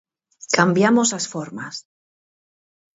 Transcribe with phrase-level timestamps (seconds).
[0.57, 1.75] Cambiamos as formas.